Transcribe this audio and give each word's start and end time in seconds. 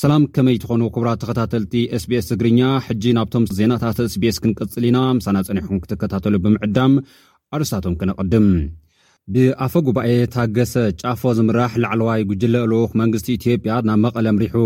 ሰላም 0.00 0.22
ከመይ 0.34 0.56
ትኾኑ 0.62 0.82
ክቡራት 0.94 1.18
ተኸታተልቲ 1.22 1.72
ስbs 2.02 2.26
ትግርኛ 2.30 2.60
ሕጂ 2.86 3.04
ናብቶም 3.18 3.44
ዜናታት 3.58 3.98
ስbs 4.14 4.38
ክንቀጽል 4.44 4.86
ኢና 4.88 4.98
ምሳና 5.18 5.36
ጸኒሑኩም 5.48 5.78
ክትከታተሉ 5.82 6.34
ብምዕዳም 6.46 6.94
ኣርሳቶም 7.58 7.94
ክነቕድም 8.00 8.48
ብኣፈ 9.34 9.72
ጉባኤ 9.90 10.10
ታገሰ 10.36 10.74
ጫፎ 11.02 11.22
ዝምራሕ 11.40 11.72
ላዕለዋይ 11.84 12.24
ጕጅለ 12.32 12.54
አልኽ 12.64 12.90
መንግስቲ 13.02 13.28
ኢትዮጵያ 13.38 13.76
ናብ 13.90 14.00
መቐለ 14.06 14.26
ምሪሑ 14.38 14.56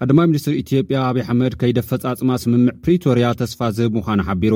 ቀድማ 0.00 0.18
ሚኒስትር 0.32 0.54
ኢትዮጵያ 0.64 0.96
ኣብዪ 1.12 1.20
ኣሕመድ 1.28 1.54
ከይደ 1.62 1.78
ፈጻጽማ 1.90 2.30
ስምምዕ 2.44 2.74
ፕሪቶርያ 2.86 3.26
ተስፋ 3.42 3.60
ዝህብ 3.78 3.94
ምዃኑ 4.00 4.20
ሓቢሩ 4.30 4.54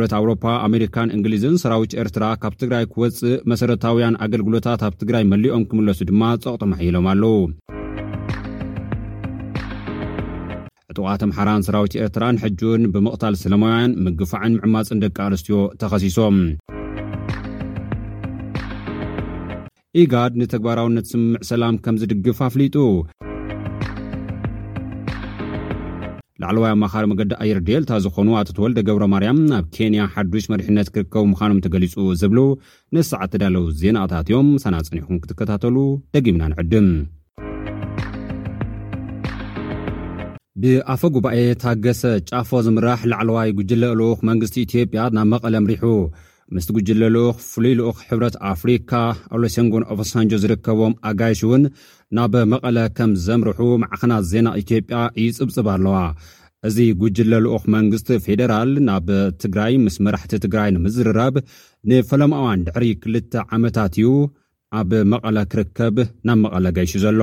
ረት 0.00 0.12
ኣውሮፓ 0.18 0.42
ኣሜሪካን 0.66 1.12
እንግሊዝን 1.16 1.54
ሰራዊት 1.62 1.92
ኤርትራ 2.02 2.24
ካብ 2.42 2.54
ትግራይ 2.60 2.84
ክወፅእ 2.92 3.32
መሰረታውያን 3.50 4.18
ኣገልግሎታት 4.24 4.80
ኣብ 4.86 4.94
ትግራይ 5.00 5.24
መሊኦም 5.32 5.62
ክምለሱ 5.70 6.00
ድማ 6.10 6.22
ጸቕጥመሒሎም 6.44 7.06
ኣለዉ 7.12 7.32
ዕጡቓተምሓራን 10.92 11.64
ሰራዊት 11.68 11.94
ኤርትራን 12.04 12.40
ሕጁን 12.44 12.84
ብምቕታል 12.94 13.34
ሰለማውያን 13.42 13.94
ምግፋዕን 14.06 14.54
ምዕማፅን 14.60 15.02
ደቂ 15.04 15.16
ኣንስትዮ 15.28 15.58
ተኸሲሶም 15.82 16.38
ኢጋድ 20.02 20.32
ንተግባራውነት 20.40 21.06
ስምዕ 21.12 21.42
ሰላም 21.50 21.76
ከም 21.84 21.96
ዝድግፍ 22.00 22.40
ኣፍሊጡ 22.48 22.76
ላዕለዋይ 26.42 26.72
ኣመኻሪ 26.74 27.04
መገዲ 27.10 27.30
ኣየር 27.42 27.58
ዴልታ 27.68 27.92
ዝኾኑ 28.02 28.28
ኣቶተወልደ 28.40 28.78
ገብሮ 28.88 29.04
ማርያም 29.14 29.38
ኣብ 29.56 29.64
ኬንያ 29.74 30.00
ሓዱሽ 30.14 30.44
መሪሕነት 30.52 30.88
ክርከቡ 30.94 31.22
ምዃኖም 31.30 31.60
ተገሊጹ 31.64 31.94
ዝብሉ 32.20 32.38
ንሰዓ 32.96 33.20
ተዳለው 33.32 33.64
ዜናታት 33.80 34.28
እዮም 34.32 34.50
ሰና 34.64 34.74
ጸኒሑኩም 34.88 35.18
ክትከታተሉ 35.22 35.76
ደጊምና 36.16 36.42
ንዐድም 36.52 36.88
ብኣፈ 40.62 41.02
ጉባኤ 41.16 41.40
ታገሰ 41.64 42.04
ጫፎ 42.30 42.48
ዝምራሕ 42.66 43.02
ላዕለዋይ 43.12 43.50
ጕጅለ 43.58 43.82
ኣልክ 43.96 44.22
መንግስቲ 44.30 44.56
ኢትዮጵያ 44.66 45.00
ናብ 45.18 45.28
መቐለምሪሑ 45.34 45.84
ምስ 46.56 46.66
ጕጅለልኡኽ 46.76 47.34
ፍሉይ 47.52 47.72
ልኡኽ 47.78 47.96
ሕብረት 48.10 48.36
ኣፍሪካ 48.52 48.90
ኣሎሴንጎን 49.36 49.84
ኦፈሳንጆ 49.92 50.30
ዝርከቦም 50.42 50.92
ኣጋይሽ 51.08 51.40
እውን 51.46 51.62
ናብ 52.16 52.34
መቐለ 52.52 52.76
ከም 52.96 53.10
ዘምርሑ 53.26 53.58
ማዕኸናት 53.82 54.24
ዜና 54.30 54.46
ኢትዮጵያ 54.60 54.98
እዩ 55.22 55.26
ጽብፅብ 55.38 55.66
ኣለዋ 55.74 55.96
እዚ 56.68 56.76
ጉጅለ 57.00 57.32
ልኡክ 57.44 57.64
መንግስቲ 57.74 58.08
ፌደራል 58.26 58.70
ናብ 58.88 59.08
ትግራይ 59.42 59.74
ምስ 59.84 59.96
መራሕቲ 60.04 60.32
ትግራይ 60.44 60.70
ንምዝርራብ 60.76 61.34
ንፈለማዋን 61.90 62.62
ድሕሪ 62.68 62.86
ክልተ 63.02 63.34
ዓመታት 63.56 63.94
እዩ 63.98 64.08
ኣብ 64.80 64.90
መቐለ 65.14 65.36
ክርከብ 65.54 65.98
ናብ 66.30 66.38
መቐለ 66.46 66.64
ጋይሹ 66.78 66.94
ዘሎ 67.04 67.20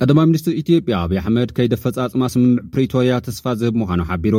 ቀዳማ 0.00 0.20
ሚኒስትር 0.28 0.52
ኢትዮጵያ 0.60 0.94
ኣብይ 1.06 1.18
ኣሕመድ 1.22 1.50
ከይደ 1.58 1.74
ፈጻጽማ 1.82 2.22
ስምምዕ 2.34 2.54
ፕሪቶርያ 2.74 3.18
ተስፋ 3.26 3.44
ዝህብ 3.58 3.74
ምዃኑ 3.80 4.00
ሓቢሩ 4.08 4.36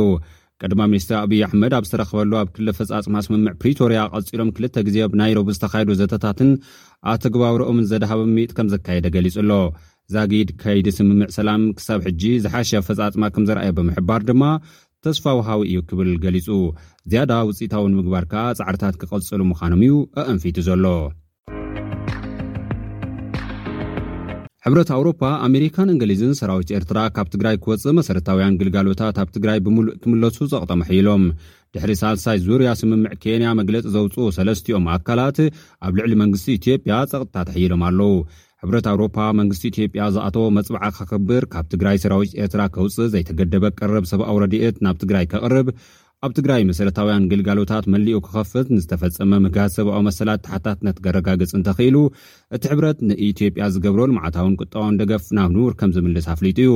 ቀድማ 0.62 0.82
ሚኒስትር 0.90 1.16
ኣብዪ 1.22 1.38
ኣሕመድ 1.46 1.72
ኣብ 1.78 1.84
ዝተረኸበሉ 1.86 2.32
ኣብ 2.40 2.48
ክለ 2.56 2.66
ፈፃፅማ 2.78 3.14
ስምምዕ 3.26 3.52
ፕሪቶርያ 3.62 4.00
ቐፂሎም 4.16 4.50
ክልተ 4.56 4.76
ግዜ 4.86 4.96
ኣብ 5.06 5.12
ናይሮቡ 5.20 5.46
ዝተኻየዱ 5.56 5.90
ዘተታትን 6.00 6.50
ኣተግባብሮኦምን 7.12 7.88
ዘደሃበሚጥ 7.92 8.50
ከም 8.58 8.68
ዘካየደ 8.74 9.06
ገሊጹ 9.16 9.36
ኣሎ 9.42 9.52
ዛጊድ 10.14 10.48
ከይዲ 10.62 10.86
ስምምዕ 10.98 11.28
ሰላም 11.38 11.62
ክሳብ 11.78 12.00
ሕጂ 12.06 12.22
ዝሓሸ 12.44 12.70
ፈፃፅማ 12.88 13.24
ከም 13.34 13.46
ዘረኣየ 13.50 13.74
ብምሕባር 13.80 14.22
ድማ 14.30 14.42
ተስፋ 15.06 15.24
ውሃዊ 15.40 15.60
እዩ 15.70 15.80
ክብል 15.88 16.10
ገሊጹ 16.26 16.48
ዝያዳ 17.12 17.32
ውፅኢታዊ 17.50 17.84
ንምግባር 17.92 18.26
ከዓ 18.32 18.44
ፃዕርታት 18.60 18.94
ክቐጽሉ 19.02 19.40
ምዃኖም 19.50 19.82
እዩ 19.88 19.96
ኣእንፊቱ 20.24 20.56
ዘሎ 20.70 20.84
ሕብረት 24.66 24.90
ኣውሮፓ 24.96 25.20
ኣሜሪካን 25.46 25.88
እንግሊዝን 25.94 26.30
ስራዊት 26.38 26.70
ኤርትራ 26.76 26.98
ካብ 27.16 27.26
ትግራይ 27.32 27.56
ክወፅእ 27.64 27.94
መሰረታውያን 27.98 28.56
ግልጋሎታት 28.60 29.16
ኣብ 29.22 29.28
ትግራይ 29.34 29.58
ብምሉእ 29.64 29.96
ክምለሱ 30.02 30.36
ጸቕጠመ 30.52 30.80
ሒይሎም 30.90 31.24
ድሕሪ 31.74 31.92
ሳልሳይ 32.02 32.38
ዙርያ 32.46 32.70
ስምምዕ 32.80 33.12
ኬንያ 33.22 33.48
መግለፂ 33.60 33.84
ዘውፅኡ 33.96 34.26
ሰለስትኦም 34.36 34.86
ኣካላት 34.94 35.38
ኣብ 35.86 35.92
ልዕሊ 35.98 36.14
መንግስቲ 36.22 36.48
ኢትዮጵያ 36.60 36.96
ጸቕጥታ 37.12 37.36
ተሒይሎም 37.48 37.82
ኣለው 37.88 38.14
ሕብረት 38.64 38.86
ኣውሮፓ 38.92 39.16
መንግስቲ 39.40 39.64
ኢትዮጵያ 39.72 40.02
ዝኣተዎ 40.14 40.46
መፅባዓ 40.58 40.84
ከኽብር 40.98 41.44
ካብ 41.54 41.66
ትግራይ 41.74 41.96
ሰራዊት 42.04 42.32
ኤርትራ 42.44 42.62
ከውፅእ 42.76 43.10
ዘይተገደበ 43.14 43.64
ቀረብ 43.80 44.06
ሰብኣው 44.12 44.38
ረድት 44.44 44.76
ናብ 44.86 44.96
ትግራይ 45.04 45.26
ከቕርብ 45.34 45.68
ኣብ 46.24 46.32
ትግራይ 46.36 46.62
መሰረታውያን 46.68 47.26
ግልጋሎታት 47.30 47.84
መሊኡ 47.94 48.18
ክኸፍት 48.26 48.66
ንዝተፈፀመ 48.74 49.32
ምህጋዝ 49.44 49.70
ሰብኣዊ 49.78 49.98
መሰላት 50.08 50.40
ታሓታትነት 50.46 50.98
ገረጋግፅ 51.04 51.50
እንተኽኢሉ 51.58 51.96
እቲ 52.56 52.62
ሕብረት 52.72 52.98
ንኢትዮጵያ 53.08 53.64
ዝገብሮ 53.74 54.00
ልማዓታውን 54.10 54.56
ቁጠባውን 54.62 54.98
ደገፍ 55.00 55.26
ናብ 55.38 55.50
ንዉር 55.56 55.74
ከም 55.80 55.92
ዝምልስ 55.96 56.28
ኣፍሊጡ 56.34 56.58
እዩ 56.64 56.72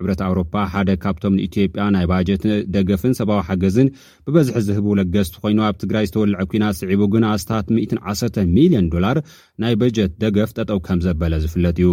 ሕብረት 0.00 0.20
ኣውሮፓ 0.30 0.54
ሓደ 0.72 0.90
ካብቶም 1.06 1.36
ንኢትዮጵያ 1.38 1.84
ናይ 1.96 2.06
ባጀት 2.12 2.44
ደገፍን 2.76 3.16
ሰብኣዊ 3.20 3.40
ሓገዝን 3.48 3.92
ብበዝሒ 4.26 4.60
ዝህቡ 4.68 4.88
ለገስቲኮይኑ 5.00 5.60
ኣብ 5.70 5.76
ትግራይ 5.82 6.06
ዝተወልዐ 6.10 6.40
ኩናት 6.52 6.78
ስዒቡ 6.82 7.02
ግን 7.16 7.26
ኣስታት 7.36 7.68
11 7.84 8.44
ሚልዮን 8.58 8.90
ዶላር 8.94 9.18
ናይ 9.64 9.76
በጀት 9.82 10.14
ደገፍ 10.24 10.52
ጠጠው 10.58 10.80
ከም 10.88 11.00
ዘበለ 11.08 11.34
ዝፍለጥ 11.46 11.76
እዩ 11.84 11.90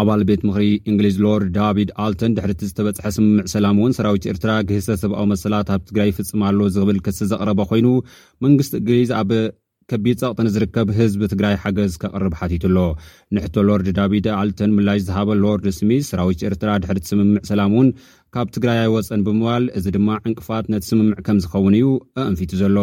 ኣባል 0.00 0.20
ቤት 0.28 0.42
ምክሪ 0.48 0.66
እንግሊዝ 0.90 1.16
ሎርድ 1.24 1.48
ዳቪድ 1.56 1.88
ኣልተን 2.04 2.34
ድሕርቲ 2.36 2.62
ዝተበፅሐ 2.68 3.06
ስምምዕ 3.16 3.42
ሰላም 3.54 3.76
እውን 3.80 3.94
ሰራዊት 3.98 4.28
ኤርትራ 4.32 4.52
ግህሰ 4.68 4.88
ዘብኣዊ 5.02 5.26
መሰላት 5.32 5.68
ኣብ 5.74 5.82
ትግራይ 5.88 6.08
ይፍፅማ 6.10 6.42
ኣሎ 6.50 6.60
ዝብል 6.76 6.98
ክስ 7.06 7.18
ዘቕረበ 7.32 7.60
ኮይኑ 7.72 7.88
መንግስቲ 8.44 8.72
እንግሊዝ 8.80 9.10
ኣብ 9.20 9.32
ከቢድ 9.90 10.18
ፀቕጥኒ 10.22 10.48
ዝርከብ 10.54 10.88
ህዝቢ 10.98 11.22
ትግራይ 11.32 11.54
ሓገዝ 11.62 11.94
ከቕርብ 12.02 12.34
ሓቲቱ 12.40 12.64
ኣሎ 12.70 12.76
ንሕቶ 13.36 13.54
ሎርድ 13.68 13.88
ዳቪድ 13.98 14.26
ኣልተን 14.40 14.70
ምላይ 14.78 14.98
ዝሃበ 15.06 15.30
ሎርድ 15.44 15.66
ስሚት 15.78 16.04
ሰራዊት 16.10 16.42
ኤርትራ 16.50 16.70
ድሕርቲ 16.84 17.04
ስምምዕ 17.12 17.42
ሰላም 17.52 17.72
እውን 17.76 17.88
ካብ 18.34 18.48
ትግራይ 18.56 18.78
ኣይወፀን 18.82 19.22
ብምባል 19.24 19.64
እዚ 19.78 19.86
ድማ 19.96 20.08
ዕንቅፋት 20.28 20.66
ነቲ 20.72 20.82
ስምምዕ 20.90 21.18
ከም 21.26 21.38
ዝኸውን 21.44 21.74
እዩ 21.78 21.88
ኣእንፊት 22.24 22.52
ዘሎ 22.60 22.78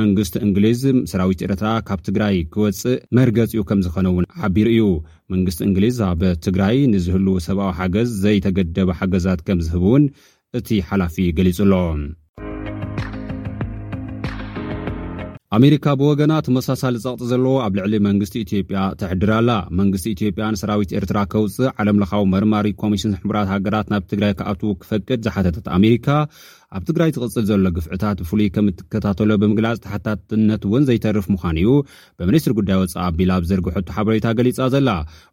መንግስቲ 0.00 0.34
እንግሊዝ 0.46 0.82
ሰራዊት 1.12 1.42
ኤርት 1.46 1.62
ካብ 1.88 2.00
ትግራይ 2.08 2.36
ክወፅእ 2.54 3.00
መርገፂኡ 3.18 3.62
ከም 3.72 3.80
ዝኾነውን 3.86 4.28
ሓቢሩ 4.42 4.68
እዩ 4.76 4.84
መንግስቲ 5.34 5.60
እንግሊዝ 5.70 5.98
ኣበ 6.10 6.22
ትግራይ 6.46 6.78
ንዝህሉ 6.94 7.26
ሰብኣዊ 7.48 7.72
ሓገዝ 7.80 8.10
ዘይተገደበ 8.24 8.88
ሓገዛት 9.00 9.42
ከም 9.48 9.60
ዝህብ 9.68 9.84
እውን 9.90 10.04
እቲ 10.60 10.68
ሓላፊ 10.90 11.16
ገሊጹ 11.38 11.58
ኣሎ 11.68 11.72
ኣሜሪካ 15.56 15.84
ብወገና 16.00 16.34
ተመሳሳሊ 16.44 16.94
ጸቕጢ 17.04 17.24
ዘለዎ 17.30 17.54
ኣብ 17.64 17.72
ልዕሊ 17.78 17.94
መንግስቲ 18.06 18.34
ኢትዮጵያ 18.44 18.82
ተሕድራኣላ 19.00 19.50
መንግስቲ 19.80 20.06
ኢትዮጵያ 20.14 20.44
ንሰራዊት 20.54 20.94
ኤርትራ 20.98 21.18
ከውፅእ 21.32 21.72
ዓለም 21.82 21.98
ለኻዊ 22.02 22.22
መርማሪ 22.34 22.68
ኮሚሽን 22.82 23.16
ሕቡራት 23.20 23.48
ሃገራት 23.54 23.88
ናብ 23.92 24.04
ትግራይ 24.12 24.32
ከኣትዉ 24.38 24.70
ክፈቅድ 24.82 25.18
ዝሓተተት 25.26 25.66
ኣሜሪካ 25.78 26.06
ኣብ 26.76 26.82
ትግራይ 26.88 27.10
ትቕጽል 27.14 27.44
ዘሎ 27.48 27.66
ግፍዕታት 27.76 28.18
ብፍሉይ 28.22 28.46
ከም 28.54 28.66
እትከታተሎ 28.70 29.30
ብምግላጽ 29.40 29.78
ተሕታትነት 29.84 30.62
እውን 30.68 30.84
ዘይተርፍ 30.88 31.26
ምዃን 31.34 31.56
እዩ 31.62 31.70
ብሚኒስትሪ 32.18 32.52
ጉዳይ 32.58 32.78
ወፃእ 32.80 33.00
ኣቢል 33.06 33.30
ኣብ 33.36 33.44
ዘርግሕቱ 33.50 33.88
ሓበሬታ 33.96 34.26
ገሊጻ 34.38 34.58
ዘላ 34.74 34.88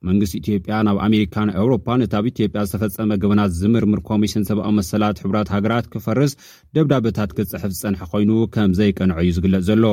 መንግስቲ 0.08 0.34
ኢትዮጵያ 0.42 0.80
ናብ 0.88 0.98
ኣሜሪካን 1.08 1.52
ኤውሮፓ 1.62 1.88
እቲ 2.08 2.14
ኣብ 2.20 2.26
ኢትዮጵያ 2.34 2.64
ዝተፈፀመ 2.72 3.10
ግበናት 3.24 3.54
ዝምርምር 3.60 4.02
ኮሚሽን 4.10 4.44
ሰብኣዊ 4.50 4.74
መሰላት 4.80 5.22
ሕራት 5.26 5.52
ሃገራት 5.56 5.88
ክፈርስ 5.96 6.34
ደብዳበታት 6.78 7.32
ክጽሕፍ 7.40 7.72
ዝጸንሐ 7.78 8.02
ኮይኑ 8.14 8.32
ከም 8.58 8.74
ዘይቀንዐ 8.82 9.16
እዩ 9.24 9.32
ዝግለጽ 9.40 9.64
ዘሎ 9.70 9.84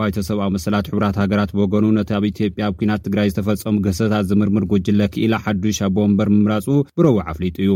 ባይተ 0.00 0.16
ሰብኣዊ 0.30 0.50
መሰላት 0.56 0.88
ሕቡራት 0.92 1.18
ሃገራት 1.24 1.52
ብወገኑ 1.58 1.86
ነቲ 2.00 2.10
ኣብ 2.18 2.24
ኢትዮጵያ 2.32 2.62
ኣብ 2.70 2.74
ኩናት 2.82 3.04
ትግራይ 3.06 3.30
ዝተፈፀሙ 3.34 3.76
ግህሰታት 3.86 4.28
ዝምርምር 4.32 4.66
ጉጅለ 4.74 5.00
ክኢላ 5.14 5.34
ሓዱሽ 5.46 5.80
ኣቦወበር 5.88 6.30
ምምራፁ 6.36 6.66
ብረዊዕ 6.98 7.24
አፍሊጡ 7.32 7.56
እዩ 7.66 7.70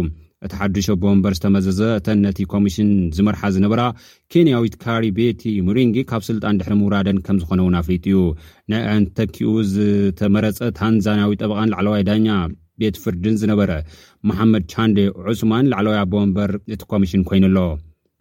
እቲ 0.46 0.52
ሓድሽ 0.60 0.86
ኣበመበር 0.94 1.32
ዝተመዘዘ 1.38 1.80
እተን 1.98 2.18
ነቲ 2.26 2.38
ኮሚሽን 2.52 2.88
ዝመርሓ 3.16 3.42
ዝነበራ 3.56 3.82
ኬንያዊት 4.32 4.74
ካሪ 4.82 5.04
ቤቲ 5.18 5.42
ሙሪንጊ 5.68 5.96
ካብ 6.10 6.22
ስልጣን 6.30 6.58
ድሕሪ 6.60 6.74
ምውራደን 6.80 7.18
ከም 7.26 7.36
ዝኮነ 7.42 7.60
ውን 7.66 7.76
ኣፍሊጥ 7.80 8.02
እዩ 8.10 8.18
ናይ 8.72 8.82
ኣንተኪኡ 8.94 9.52
ዝተመረፀ 9.74 10.58
ታንዛንያዊ 10.80 11.32
ጠበቃን 11.42 11.70
ላዕለዋይ 11.74 12.04
ዳኛ 12.08 12.28
ቤት 12.82 12.96
ፍርድን 13.02 13.36
ዝነበረ 13.42 13.70
መሓመድ 14.30 14.64
ቻንዴ 14.74 14.98
ዑስማን 15.32 15.70
ላዕለዋይ 15.74 16.00
ኣበመበር 16.04 16.52
እቲ 16.76 16.82
ኮሚሽን 16.92 17.24
ኮይኑ 17.30 17.44
ኣሎ 17.50 17.58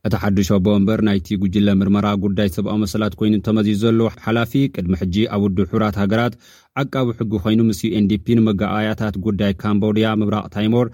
እቲ 0.08 0.14
ሓዱሽ 0.22 0.48
ኣቦመበር 0.56 1.00
ናይቲ 1.08 1.28
ጉጅለ 1.42 1.68
ምርመራ 1.80 2.08
ጉዳይ 2.24 2.48
ሰብኣ 2.56 2.72
መሰላት 2.84 3.14
ኮይኑ 3.20 3.34
ተመዚዙ 3.48 3.80
ዘሎ 3.86 4.06
ሓላፊ 4.26 4.52
ቅድሚ 4.76 4.94
ሕጂ 5.02 5.16
ኣብ 5.36 5.42
ውድ 5.46 5.58
ሕብራት 5.72 5.98
ሃገራት 6.02 6.36
ዓቃቢ 6.84 7.08
ሕጊ 7.20 7.32
ኮይኑ 7.44 7.60
ምስዩ 7.70 7.90
ኤንዲፒ 8.00 8.26
ንመጋኣያታት 8.40 9.16
ጉዳይ 9.28 9.54
ካምቦዲያ 9.64 10.10
ምብራቅ 10.22 10.46
ታይሞር 10.56 10.88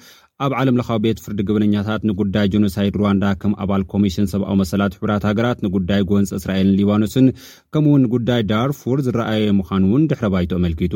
ኣብ 0.46 0.52
ዓለምለኻዊ 0.62 0.98
ቤት 1.04 1.20
ፍርዲ 1.24 1.40
ግበነኛታት 1.48 2.02
ንጉዳይ 2.08 2.48
ጀኖሳይድ 2.54 2.96
ሩዋንዳ 3.02 3.24
ከም 3.42 3.54
ኣባል 3.64 3.84
ኮሚሽን 3.94 4.26
ሰብኣዊ 4.34 4.56
መሰላት 4.62 4.94
ሕብራት 4.98 5.24
ሃገራት 5.30 5.60
ንጉዳይ 5.66 6.02
ጎንፂ 6.10 6.32
እስራኤልን 6.40 6.76
ሊባኖስን 6.80 7.26
ከምኡ 7.74 7.90
ውን 7.94 8.04
ጉዳይ 8.14 8.42
ዳርፉርድ 8.52 9.02
ዝረኣየየ 9.08 9.56
ምዃኑ 9.60 9.82
እውን 9.90 10.04
ድሕሪ 10.12 10.28
ባይቱ 10.34 10.52
ኣመልኪቱ 10.60 10.96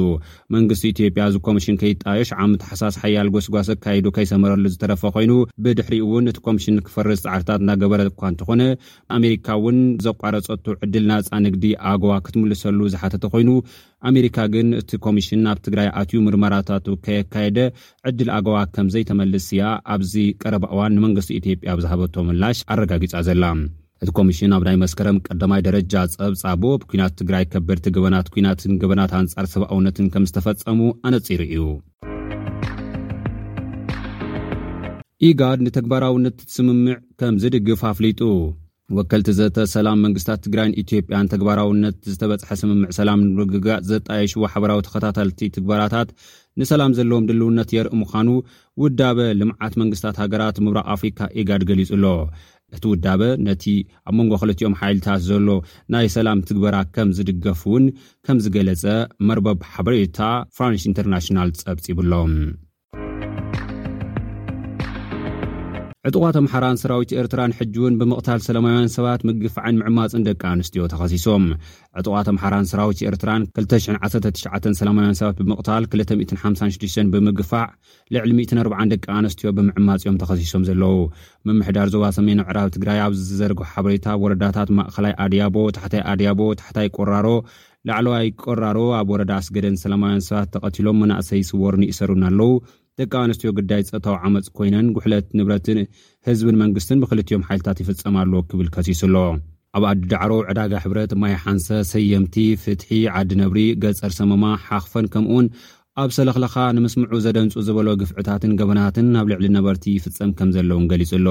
መንግስቲ 0.56 0.86
ኢትዮጵያ 0.94 1.24
እዚ 1.32 1.38
ኮሚሽን 1.48 1.80
ከይጣዮ 1.84 2.22
ሽዓሚ 2.32 2.52
ተሓሳስ 2.64 2.96
ሓያል 3.04 3.30
ጎስጓስ 3.36 3.70
ካይዱ 3.86 4.06
ከይሰመረሉ 4.18 4.64
ዝተረፈ 4.74 5.04
ኮይኑ 5.16 5.32
ብድሕሪ 5.66 5.98
እውን 6.08 6.30
እቲ 6.34 6.40
ኮሚሽን 6.50 6.78
ክፈርዝ 6.88 7.22
ፃዕርታት 7.26 7.62
እና 7.66 7.72
ገበረ 7.84 8.02
እኳ 8.12 8.22
እንትኾነ 8.34 8.62
ኣሜሪካ 9.18 9.48
እውን 9.62 9.80
ዘቋረፀቱ 10.08 10.66
ዕድል 10.88 11.06
ናፃ 11.14 11.32
ንግዲ 11.48 11.66
ኣግዋ 11.94 12.12
ክትምልሰሉ 12.28 12.80
ዝሓተተ 12.96 13.26
ኮይኑ 13.36 13.50
ኣሜሪካ 14.10 14.38
ግን 14.54 14.68
እቲ 14.82 14.92
ኮሚሽን 15.06 15.44
ኣብ 15.52 15.60
ትግራይ 15.66 15.88
ኣትዩ 16.02 16.20
ምርመራታቱ 16.28 16.86
ከየካየደ 17.06 17.60
ዕድል 18.10 18.30
ኣገባ 18.38 18.56
ከምዘይተመልስ 18.76 19.48
እያ 19.56 19.64
ኣብዚ 19.96 20.14
ቀረባእዋን 20.44 20.96
ንመንግስቲ 20.98 21.32
ኢትዮጵያ 21.42 21.76
ብዝሃበቶ 21.80 22.16
ምላሽ 22.30 22.60
አረጋጊፆ 22.74 23.14
ዘላ 23.30 23.44
እቲ 24.04 24.12
ኮሚሽን 24.18 24.54
ኣብ 24.56 24.64
ናይ 24.68 24.78
መስከረም 24.84 25.18
ቀዳማይ 25.28 25.62
ደረጃ 25.68 25.94
ፀብፃቦ 26.14 26.64
ብኩናት 26.84 27.14
ትግራይ 27.20 27.44
ከበድቲ 27.54 27.88
ግበናት 27.98 28.30
ኩናትን 28.36 28.78
ግበናት 28.84 29.12
ኣንጻር 29.20 29.48
ሰብኣውነትን 29.54 30.08
ከም 30.16 30.26
ዝተፈፀሙ 30.32 30.80
ኣነፂሩ 31.10 31.42
እዩ 31.56 31.66
ኢጋድ 35.28 35.60
ንተግባራውነት 35.68 36.36
ትስምምዕ 36.48 36.98
ከም 37.20 37.36
ዝድግፍ 37.42 37.82
ኣፍሊጡ 37.92 38.22
ወከልቲ 38.98 39.28
ዘተ 39.38 39.58
ሰላም 39.74 40.00
መንግስታት 40.06 40.40
ትግራይን 40.46 40.76
ኢትዮጵያን 40.82 41.30
ተግባራውነት 41.34 41.98
ዝተበፅሐ 42.12 42.50
ስምምዕ 42.62 42.90
ሰላም 42.98 43.20
ንርግጋ 43.30 43.68
ዘጣየሽዎ 43.92 44.44
ሓበራዊ 44.54 44.80
ተኸታተልቲ 44.88 45.40
ትግበራታት 45.56 46.10
ንሰላም 46.62 46.96
ዘለዎም 46.98 47.28
ድልውነት 47.30 47.70
የርኢ 47.76 47.94
ምዃኑ 48.02 48.30
ውዳበ 48.84 49.20
ልምዓት 49.42 49.76
መንግስታት 49.82 50.18
ሃገራት 50.24 50.58
ምብራቅ 50.66 50.88
አፍሪካ 50.96 51.20
ኤጋድ 51.44 51.64
ገሊጹ 51.70 51.90
ኣሎ 51.98 52.06
እቲ 52.78 52.84
ውዳበ 52.94 53.22
ነቲ 53.48 53.64
ኣብ 54.10 54.14
መንጎ 54.20 54.34
ክልትኦም 54.42 54.78
ሓይልታት 54.82 55.24
ዘሎ 55.30 55.48
ናይ 55.96 56.08
ሰላም 56.18 56.42
ትግበራ 56.50 56.76
ከም 56.98 57.10
ዝድገፍ 57.20 57.62
እውን 57.70 57.86
ከም 58.28 58.38
ዝገለፀ 58.48 58.86
መርበብ 59.30 59.62
ሓበሬታ 59.76 60.20
ፍራንስ 60.58 60.86
ኢንተርናሽናል 60.92 61.52
ፀብፂብሎም 61.64 62.34
ዕጥቋት 66.08 66.36
ምሓራን 66.44 66.78
ሰራዊት 66.82 67.12
ኤርትራን 67.22 67.52
ሕጂውን 67.58 67.98
ብምቕታል 67.98 68.40
ሰላማውያን 68.46 68.88
ሰባት 68.94 69.22
ምግፋዐን 69.28 69.76
ምዕማፅን 69.80 70.24
ደቂ 70.28 70.42
ኣንስትዮ 70.52 70.84
ተኸሲሶም 70.92 71.44
ዕጥቋት 72.00 72.28
ምሓራን 72.38 72.66
ሰራዊት 72.72 73.02
ኤርትራን 73.10 73.44
219 73.60 74.72
ሰላማውያን 74.80 75.18
ሰባት 75.20 75.38
ብምቕታል 75.42 75.86
256 75.92 77.12
ብምግፋዕ 77.16 77.68
ልዕሊ40 78.16 78.82
ደቂ 78.94 79.06
ኣንስትዮ 79.20 79.52
ብምዕማጽ 79.60 80.02
ዮም 80.08 80.18
ተኸሲሶም 80.24 80.66
ዘለው 80.72 80.96
ምምሕዳር 81.50 81.88
ዞባ 81.96 82.08
ሰሜኖ 82.20 82.42
ዕራብ 82.50 82.72
ትግራይ 82.78 83.00
ኣብዝዘርግ 83.08 83.62
ሓበሬታ 83.74 84.08
ወረዳታት 84.24 84.72
ማእኸላይ 84.80 85.14
ኣድያቦ 85.26 85.56
ታሕታይ 85.78 86.04
ኣድያቦ 86.14 86.42
ታሕታይ 86.62 86.90
ቆራሮ 87.00 87.28
ላዕለዋይ 87.90 88.28
ቆራሮ 88.46 88.80
ኣብ 89.02 89.10
ወረዳ 89.16 89.32
ኣስገደን 89.44 89.78
ሰላማውያን 89.86 90.26
ሰባት 90.30 90.50
ተቐቲሎም 90.56 91.00
መናእሰይ 91.04 91.42
ስዎርን 91.52 91.84
ይእሰሩን 91.90 92.26
ኣለው 92.32 92.52
ደቂ 93.00 93.14
ኣንስትዮ 93.26 93.50
ግዳይ 93.58 93.82
ፀታዊ 93.90 94.16
ዓመፅ 94.28 94.48
ኮይነን 94.58 94.88
ጉሕለት 94.96 95.28
ንብረትን 95.40 95.80
ህዝብን 96.28 96.58
መንግስትን 96.64 97.02
ብክልትዮም 97.04 97.46
ሓይልታት 97.50 97.78
ይፍፀማለዎ 97.84 98.42
ክብል 98.50 98.68
ከሲሱ 98.76 99.02
ኣሎ 99.10 99.16
ኣብ 99.78 99.84
ኣዲዳዕሮ 99.92 100.32
ዕዳጋ 100.52 100.74
ሕብረት 100.86 101.12
ማይ 101.22 101.36
ሓንሰ 101.44 101.68
ሰየምቲ 101.92 102.36
ፍትሒ 102.64 102.90
ዓዲ 103.20 103.32
ነብሪ 103.44 103.60
ገፀር 103.84 104.14
ሰመማ 104.20 104.44
ሓኽፈን 104.66 105.06
ከምኡውን 105.14 105.46
ኣብ 106.02 106.10
ሰለኽለካ 106.16 106.56
ንምስምዑ 106.76 107.14
ዘደንፁ 107.24 107.54
ዝበሎ 107.68 107.88
ግፍዕታትን 108.02 108.52
ገበናትን 108.60 109.08
ናብ 109.16 109.26
ልዕሊ 109.32 109.46
ነበርቲ 109.56 109.86
ይፍፀም 109.96 110.30
ከም 110.40 110.50
ዘለውን 110.56 110.86
ገሊፁ 110.92 111.12
ኣሎ 111.18 111.28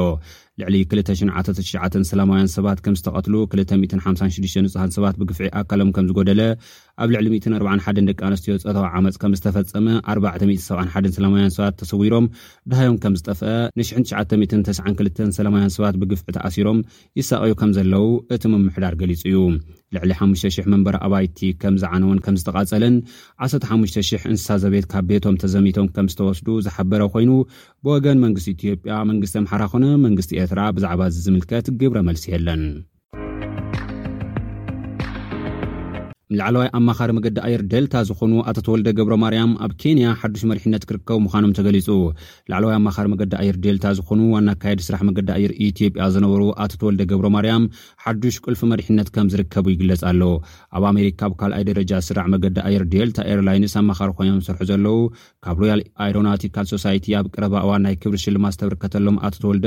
ልዕሊ 0.63 0.77
2199ሰላማያን 0.91 2.49
ሰባ 2.55 2.67
ምዝተቀ 2.95 3.15
256ሰባ 3.55 5.05
ብፍ 5.31 5.39
ኣሎም 5.61 5.91
ምዝጎደለ 6.03 6.41
ኣብ 7.05 7.11
ልዕሊ41 7.27 8.11
ቂኣስትዮ 8.19 8.53
ፀታዊ 8.67 8.87
ዓመፅ 9.01 9.17
ምዝተፈፀመ 9.35 9.87
471 10.17 11.57
ሰባ 11.57 11.65
ተሰዊሮም 11.81 12.27
ድሃዮም 12.73 12.97
ከምዝጠፍአ 13.05 13.55
ን992 13.81 15.27
ሰ 15.79 15.81
ብፍ 16.03 16.23
ተኣሲሮም 16.39 16.81
ይሳቅዩ 17.21 17.53
ከምዘለው 17.63 18.07
እቲ 18.37 18.45
ምዳር 18.59 18.97
ገሊፁ 19.03 19.23
እዩ 19.33 19.39
ዕሊ 20.05 20.13
500 20.21 20.69
መንበ 20.73 20.87
ኣባይቲ 21.07 21.39
ምዝነውንዝተፀን15 21.77 24.50
ዘቤት 24.63 24.87
ካብ 24.93 25.05
ቤቶም 25.09 25.35
ተዘሚቶም 25.43 25.87
ከም 25.95 26.07
ዝተወስዱ 26.13 26.47
ዝሓበረ 26.67 27.03
ኮይኑ 27.15 27.31
ብወገን 27.85 28.23
መንግስቲ 28.27 28.49
ኢትዮጵያ 28.57 28.99
መንግስቲ 29.11 29.37
ኣምሓራ 29.43 29.63
ኾነ 29.75 29.85
መንግስቲ 30.07 30.33
ኤርትራ 30.43 30.63
ብዛዕባ 30.79 31.03
ዝምልከት 31.25 31.69
ግብረ 31.83 32.01
መልሲየለን 32.09 32.65
ላዕለዋይ 36.39 36.69
ኣማኻሪ 36.79 37.11
መገዲ 37.17 37.37
ኣየር 37.47 37.63
ዴልታ 37.71 37.95
ዝኾኑ 38.09 38.33
ኣቶትወልደ 38.51 38.89
ገብሮ 38.99 39.15
ማርያም 39.23 39.53
ኣብ 39.65 39.73
ኬንያ 39.81 40.07
ሓዱሽ 40.21 40.43
መሪሕነት 40.51 40.83
ክርከቡ 40.89 41.17
ምዃኖም 41.25 41.55
ተገሊፁ 41.59 41.89
ላዕለዋይ 42.51 42.75
ኣማኻሪ 42.81 43.07
መገዲ 43.13 43.33
ኣየር 43.41 43.57
ዴልታ 43.65 43.87
ዝኾኑ 43.99 44.21
ዋና 44.35 44.49
ኣካየድ 44.57 44.83
ስራሕ 44.89 45.01
መገዲ 45.09 45.29
ኣየር 45.37 45.53
ኢትዮጵያ 45.69 46.05
ዝነበሩ 46.17 46.43
ኣቶተወልደ 46.65 47.01
ገብሮ 47.13 47.27
ማርያም 47.37 47.65
ሓዱሽ 48.05 48.37
ቅልፊ 48.45 48.61
መሪሕነት 48.73 49.11
ከም 49.17 49.31
ዝርከቡ 49.33 49.67
ይግለጽ 49.75 50.03
ኣሎ 50.11 50.23
ኣብ 50.77 50.85
ኣሜሪካ 50.93 51.21
ኣብ 51.29 51.35
ካልኣይ 51.41 51.65
ደረጃ 51.71 51.93
ስራዕ 52.11 52.27
መገዲ 52.37 52.57
ኣየር 52.69 52.85
ዴልታ 52.95 53.19
ኤርላይንስ 53.33 53.75
ኣማኻሪ 53.83 54.11
ኮይኖም 54.21 54.41
ዝስርሑ 54.45 54.63
ዘለው 54.73 54.99
ካብ 55.47 55.59
ሮያል 55.65 55.83
ኣሮናቲካል 56.07 56.69
ሶሳይቲ 56.75 57.07
ኣብ 57.23 57.27
ቅረበ 57.35 57.55
እዋን 57.65 57.83
ናይ 57.89 57.97
ክብሪ 58.05 58.17
ሽልማ 58.27 58.47
ዝተብርከተሎም 58.55 59.19
ኣቶተወልደ 59.29 59.67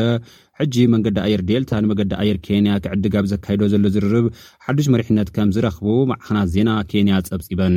ሕጂ 0.60 0.76
መንገዲ 0.94 1.18
ኣየር 1.28 1.42
ዴልታ 1.50 1.72
ንመገዲ 1.84 2.12
ኣየር 2.22 2.38
ኬንያ 2.46 2.72
ክዕድግ 2.84 3.14
ብ 3.24 3.30
ዘካይዶ 3.32 3.62
ዘሎ 3.74 3.86
ዝርርብ 3.94 4.26
ሓዱሽ 4.66 4.88
መሪሕነት 4.94 5.30
ከም 5.36 5.50
ዝረኽቡ 5.56 5.86
ማዕክናት 6.12 6.50
ዜና 6.56 6.70
ኬንያ 6.92 7.14
ፀብፂበን 7.30 7.76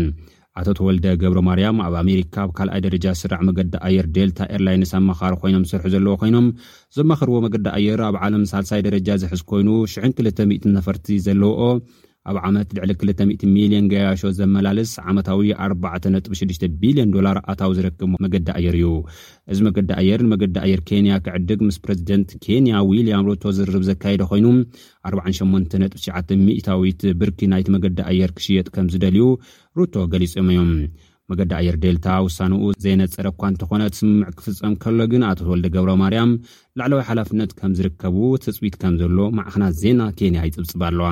ኣቶተወልደ 0.60 1.06
ገብሮ 1.22 1.38
ማርያም 1.48 1.78
ኣብ 1.86 1.94
ኣሜሪካ 2.02 2.34
ኣብ 2.44 2.50
ካልኣይ 2.58 2.80
ደረጃ 2.86 3.06
ስራዕ 3.22 3.40
መገዲ 3.48 3.72
ኣየር 3.86 4.06
ዴልታ 4.16 4.38
ኤርላይንስ 4.56 4.92
ኣምኻሪ 4.98 5.34
ኮይኖም 5.42 5.64
ዝስርሑ 5.70 5.86
ዘለዎ 5.94 6.14
ኮይኖም 6.22 6.46
ዘማኽርዎ 6.98 7.38
መገዲ 7.46 7.66
ኣየር 7.78 8.02
ኣብ 8.08 8.18
ዓለም 8.26 8.44
ሳልሳይ 8.52 8.82
ደረጃ 8.88 9.08
ዘሕዝ 9.24 9.42
ኮይኑ 9.52 9.68
ሽ0200 9.94 10.74
ነፈርቲ 10.76 11.06
ዘለውኦ 11.28 11.60
ኣብ 12.30 12.36
ዓመት 12.48 12.68
ልዕሊ 12.90 13.12
200ሚልዮን 13.30 13.86
ገያሾ 13.92 14.20
ዘመላልስ 14.38 14.92
ዓመታዊ 15.10 15.48
4.6ቢልዮን 15.66 17.10
ዶላር 17.16 17.36
ኣታዊ 17.52 17.70
ዝረክብ 17.78 18.02
መገዲ 18.24 18.48
ኣየር 18.58 18.76
እዩ 18.80 18.88
እዚ 19.52 19.58
መገዲ 19.68 19.90
ኣየር 20.00 20.20
ንመገዲ 20.26 20.56
ኣየር 20.64 20.80
ኬንያ 20.88 21.12
ክዕድግ 21.26 21.60
ምስ 21.68 21.78
ፕረዚደንት 21.84 22.30
ኬንያ 22.46 22.74
ዊልያም 22.90 23.26
ሩቶ 23.30 23.42
ዝርብ 23.58 23.84
ዘካየደ 23.90 24.22
ኮይኑ 24.32 24.46
48.9900ታዊት 25.12 27.02
ብርኪ 27.22 27.40
ናይቲ 27.54 27.68
መገዲ 27.76 27.98
ኣየር 28.10 28.32
ክሽየጥ 28.38 28.66
ከም 28.76 28.88
ዝደልዩ 28.94 29.24
ሩቶ 29.80 29.94
ገሊፆም 30.14 30.48
እዮም 30.54 30.72
መገዲ 31.30 31.52
ኣየር 31.60 31.76
ዴልታ 31.82 32.08
ውሳነኡ 32.26 32.62
ዘይነፀረ 32.84 33.26
እኳ 33.34 33.42
እንተኾነ 33.52 33.80
ትስምምዕ 33.94 34.28
ክፍፀም 34.38 34.74
ከሎ 34.82 34.98
ግን 35.12 35.22
ኣቶተወልደ 35.30 35.66
ገብሮ 35.76 35.92
ማርያም 36.02 36.30
ላዕለዋይ 36.80 37.06
ሓላፍነት 37.08 37.50
ከም 37.60 37.72
ዝርከቡ 37.80 38.16
ተፅዊት 38.46 38.76
ከም 38.84 38.94
ዘሎ 39.02 39.18
ማዕኽናት 39.40 39.76
ዜና 39.82 40.00
ኬንያ 40.20 40.42
ይጽብፅብ 40.48 40.82
ኣለዋ 40.90 41.08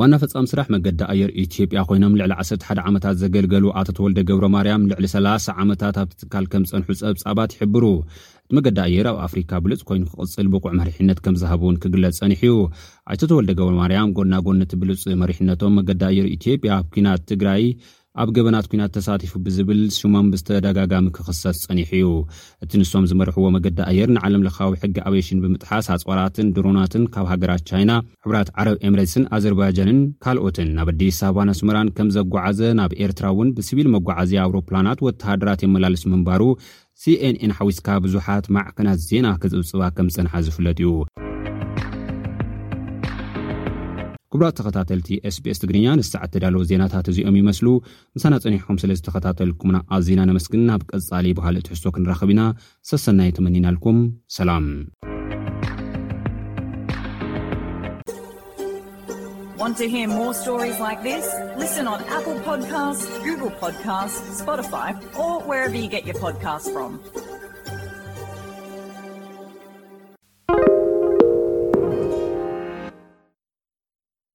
ዋና 0.00 0.14
ፈፃሚ 0.22 0.44
ስራሕ 0.50 0.66
መገዲ 0.74 1.00
ኣየር 1.12 1.30
ኢትዮጵያ 1.42 1.80
ኮይኖም 1.88 2.12
ልዕሊ 2.18 2.32
ዓሰ 2.42 2.50
ሓደ 2.68 2.78
ዓመታት 2.88 3.16
ዘገልገሉ 3.22 3.64
ኣቶተወልደ 3.80 4.18
ገብሮ 4.28 4.44
ማርያም 4.54 4.86
ልዕሊ 4.90 5.04
3ላ0 5.14 5.48
ዓመታት 5.62 5.96
ኣብ 6.02 6.08
ቲትካል 6.12 6.44
ከም 6.52 6.62
ዝፀንሑ 6.68 6.86
ፀብ 7.00 7.16
ፀባት 7.24 7.50
ይሕብሩ 7.56 7.84
እቲ 8.44 8.52
መገዲ 8.58 8.78
ኣየር 8.86 9.06
ኣብ 9.12 9.18
ኣፍሪካ 9.26 9.50
ብሉፅ 9.64 9.82
ኮይኑ 9.88 10.04
ክቅፅል 10.12 10.46
ብቁዕ 10.54 10.72
መሪሕነት 10.80 11.18
ከም 11.26 11.36
ዝሃብ 11.42 11.60
እውን 11.64 11.76
ክግለፅ 11.84 12.16
ፀንሕዩ 12.22 12.54
ኣይቶተወልደ 13.12 13.50
ገብሮ 13.60 13.74
ማርያም 13.82 14.14
ጎናጎነቲ 14.18 14.72
ብሉፅ 14.84 15.02
መሪሕነቶም 15.24 15.76
መገዲ 15.80 16.04
ኣየር 16.10 16.28
ኢትዮጵያ 16.36 16.72
ኩናት 16.94 17.22
ትግራይ 17.32 17.64
ኣብ 18.22 18.28
ገበናት 18.36 18.66
ኩናት 18.70 18.92
ተሳቲፉ 18.96 19.32
ብዝብል 19.46 19.80
ሽሞም 19.96 20.28
ብዝተደጋጋሚ 20.32 21.06
ክክሳስ 21.16 21.58
ፀኒሕ 21.68 21.90
እዩ 21.98 22.06
እቲ 22.64 22.70
ንሶም 22.80 23.04
ዝመርሕዎ 23.10 23.44
መገዲ 23.56 23.78
ኣየር 23.90 24.10
ንዓለም 24.16 24.44
ለካዊ 24.46 24.72
ሕጊ 24.84 24.96
ኣብሽን 25.10 25.42
ብምጥሓስ 25.44 25.88
ኣፅዋላትን 25.96 26.48
ድሮናትን 26.56 27.04
ካብ 27.14 27.26
ሃገራት 27.32 27.62
ቻይና 27.70 27.92
ሕብራት 28.24 28.50
ዓረብ 28.62 28.76
ኤምሬስን 28.88 29.26
ኣዘርባይጃንን 29.38 30.00
ካልኦትን 30.26 30.70
ናብ 30.80 30.90
ኣዲስ 30.94 31.20
ኣባንኣስመራን 31.30 31.92
ከም 31.98 32.10
ዘጓዓዘ 32.18 32.60
ናብ 32.80 32.94
ኤርትራ 33.06 33.26
እውን 33.36 33.54
ብስቢል 33.58 33.90
መጓዓዝያ 33.96 34.44
ኣውሮፕላናት 34.48 35.04
ወተሃድራት 35.08 35.62
የመላልስ 35.66 36.04
ምንባሩ 36.14 36.44
cኤንኤን 37.02 37.54
ሓዊስካ 37.58 37.88
ብዙሓት 38.04 38.46
ማዕከናት 38.56 39.00
ዜና 39.08 39.26
ክፅብፅባ 39.44 39.82
ከም 39.98 40.08
ዝፀንሐ 40.14 40.32
ዝፍለጥ 40.48 40.78
እዩ 40.84 40.88
ክብራት 44.32 44.54
ተኸታተልቲ 44.58 45.08
sbስ 45.34 45.58
ትግርኛ 45.62 45.86
ንሳዓ 46.00 46.22
ተዳለዎ 46.34 46.60
ዜናታት 46.70 47.06
እዚኦም 47.12 47.36
ይመስሉ 47.40 47.68
ምሳና 48.16 48.34
ፀኒሕኩም 48.44 48.76
ስለ 48.82 48.90
ዝተኸታተልኩምና 48.98 49.78
ኣዜና 49.96 50.20
ነመስግንና 50.30 50.70
ብ 50.80 50.86
ቀፃሊ 50.92 51.26
ባህል 51.38 51.56
እትሕሶ 51.60 51.84
ክንራኸብ 51.96 52.30
ኢና 52.34 52.42
ሰሰናይ 53.16 53.32
ተመኒናልኩም 53.38 53.98
ሰላም 54.36 54.66
ፖ 66.76 67.29